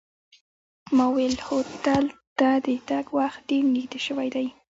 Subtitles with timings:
[0.95, 2.05] ما وویل هوټل
[2.37, 4.47] ته د تګ وخت ډېر نږدې شوی دی.